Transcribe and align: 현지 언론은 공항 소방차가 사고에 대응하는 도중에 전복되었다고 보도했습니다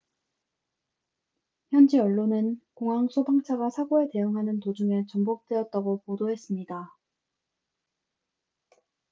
현지 1.69 1.99
언론은 1.99 2.59
공항 2.73 3.07
소방차가 3.07 3.69
사고에 3.69 4.09
대응하는 4.11 4.59
도중에 4.59 5.05
전복되었다고 5.11 6.01
보도했습니다 6.07 6.91